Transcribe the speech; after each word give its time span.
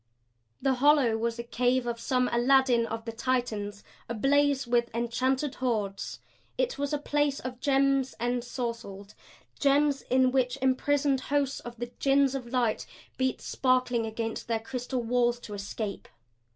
The 0.63 0.73
hollow 0.81 1.15
was 1.15 1.37
a 1.37 1.43
cave 1.43 1.85
of 1.85 1.99
some 1.99 2.27
Aladdin 2.31 2.87
of 2.87 3.05
the 3.05 3.11
Titans 3.11 3.83
ablaze 4.09 4.65
with 4.65 4.89
enchanted 4.95 5.53
hoards. 5.61 6.21
It 6.57 6.79
was 6.79 6.91
a 6.91 6.97
place 6.97 7.39
of 7.39 7.59
gems 7.59 8.15
ensorcelled, 8.19 9.13
gems 9.59 10.01
in 10.01 10.31
which 10.31 10.57
imprisoned 10.59 11.19
hosts 11.21 11.59
of 11.59 11.77
the 11.77 11.91
Jinns 11.99 12.33
of 12.33 12.47
Light 12.47 12.87
beat 13.19 13.41
sparkling 13.41 14.07
against 14.07 14.47
their 14.47 14.59
crystal 14.59 15.03
walls 15.03 15.39
to 15.41 15.53
escape. 15.53 16.07